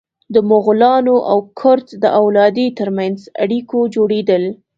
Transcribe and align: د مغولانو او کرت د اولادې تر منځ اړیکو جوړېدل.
د 0.33 0.35
مغولانو 0.51 1.15
او 1.31 1.37
کرت 1.59 1.87
د 2.03 2.05
اولادې 2.21 2.67
تر 2.79 2.89
منځ 2.97 3.17
اړیکو 3.43 3.77
جوړېدل. 3.95 4.43